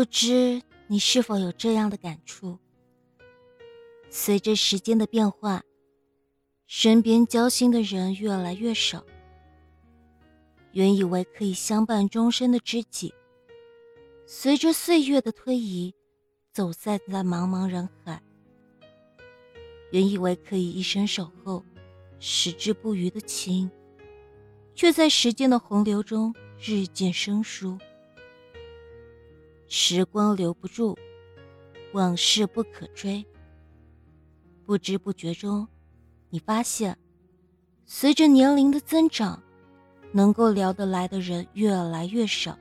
[0.00, 2.58] 不知你是否有这样的感触？
[4.08, 5.62] 随着时间的变化，
[6.66, 9.04] 身边交心的人越来越少。
[10.72, 13.12] 原以为可以相伴终身的知己，
[14.24, 15.94] 随着岁月的推移，
[16.50, 18.22] 走散在茫茫人海。
[19.90, 21.62] 原以为可以一生守候、
[22.18, 23.70] 矢志不渝的情，
[24.74, 27.78] 却在时间的洪流中日渐生疏。
[29.72, 30.98] 时光留不住，
[31.92, 33.24] 往事不可追。
[34.66, 35.68] 不知不觉中，
[36.28, 36.98] 你发现，
[37.86, 39.40] 随着年龄的增长。
[40.12, 42.58] 能够聊得来的人越来越少，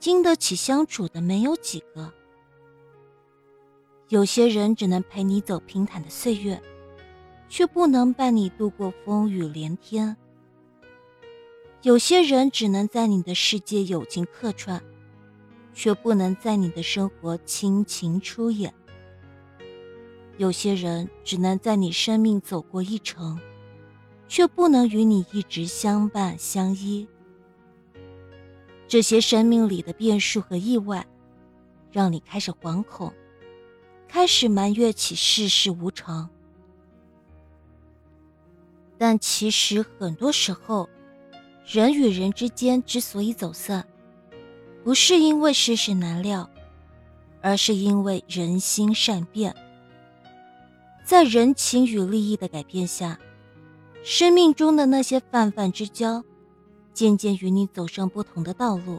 [0.00, 2.12] 经得起相处的没有几个。
[4.08, 6.60] 有些人只能陪你走平坦的岁月，
[7.48, 10.16] 却不能伴你度过风雨连天。
[11.82, 14.82] 有些人只能在你的世界友情客串，
[15.72, 18.74] 却不能在你的生活亲情出演。
[20.36, 23.38] 有些人只能在你生命走过一程。
[24.30, 27.08] 却不能与你一直相伴相依。
[28.86, 31.04] 这些生命里的变数和意外，
[31.90, 33.12] 让你开始惶恐，
[34.06, 36.30] 开始埋怨起世事无常。
[38.96, 40.88] 但其实很多时候，
[41.66, 43.84] 人与人之间之所以走散，
[44.82, 46.48] 不是因为世事难料，
[47.42, 49.54] 而是因为人心善变。
[51.04, 53.18] 在人情与利益的改变下。
[54.02, 56.24] 生命中的那些泛泛之交，
[56.94, 58.98] 渐渐与你走上不同的道路，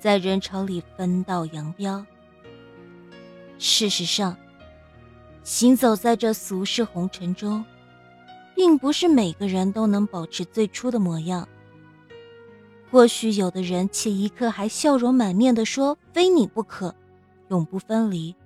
[0.00, 2.04] 在人潮里分道扬镳。
[3.58, 4.36] 事实上，
[5.44, 7.64] 行走在这俗世红尘中，
[8.56, 11.46] 并不是每个人都能保持最初的模样。
[12.92, 16.94] 或许有的人，且一刻还笑容满面地说“非你不可，
[17.48, 18.36] 永不分离”，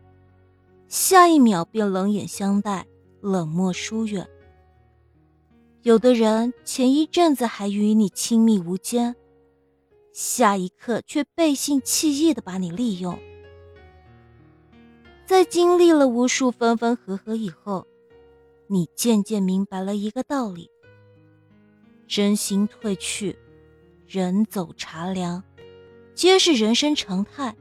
[0.86, 2.86] 下一秒便冷眼相待，
[3.20, 4.24] 冷漠疏远。
[5.82, 9.16] 有的人前一阵子还与你亲密无间，
[10.12, 13.18] 下一刻却背信弃义的把你利用。
[15.24, 17.84] 在经历了无数分分合合以后，
[18.68, 20.70] 你渐渐明白了一个道理：
[22.06, 23.36] 真心褪去，
[24.06, 25.42] 人走茶凉，
[26.14, 27.54] 皆是人生常态。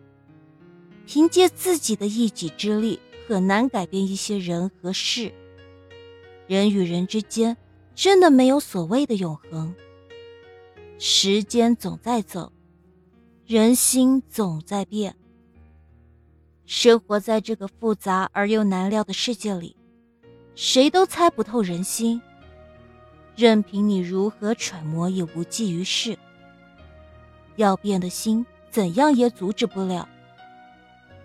[1.06, 5.34] 凭借自己的一己之力，很难改变一些人和事。
[6.48, 7.58] 人与人之间。
[7.96, 9.74] 真的没有所谓的永恒。
[11.00, 12.52] 时间总在走，
[13.46, 15.16] 人心总在变。
[16.66, 19.78] 生活在这个复杂而又难料的世界里，
[20.56, 22.22] 谁都猜不透人心。
[23.34, 26.20] 任凭你如何揣摩，也无济于事。
[27.56, 30.08] 要变的心，怎样也阻止不了。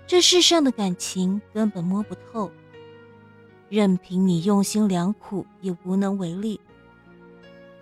[0.06, 2.50] 这世上的感情根本摸不透。
[3.68, 6.60] 任凭你用心良苦，也无能为力。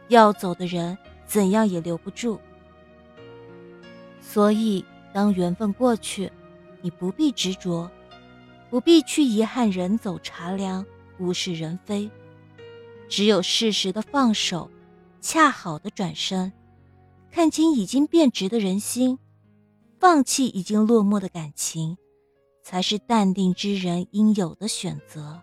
[0.09, 2.39] 要走的人，怎样也留不住。
[4.21, 6.31] 所以，当缘分过去，
[6.83, 7.91] 你不必执着，
[8.69, 10.85] 不必去遗憾人走茶凉、
[11.19, 12.11] 物是人非。
[13.09, 14.71] 只有适时的放手，
[15.23, 16.53] 恰好的转身，
[17.31, 19.19] 看清已经变质的人心，
[20.01, 21.97] 放弃已经落寞的感情，
[22.63, 25.43] 才是淡定之人应有的选择。